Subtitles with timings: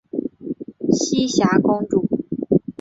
[0.89, 2.03] 栖霞公主。